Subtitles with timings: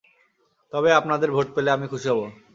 [0.73, 2.19] তবে, আপনাদের ভোট পেলে আমি খুশী হব।